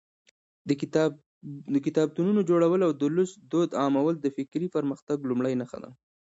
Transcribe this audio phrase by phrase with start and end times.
[1.73, 5.89] د کتابتونونو جوړول او د لوست دود عامول د فکري پرمختګ لومړۍ نښه ده.